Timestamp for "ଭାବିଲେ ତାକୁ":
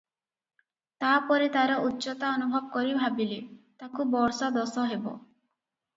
3.03-4.11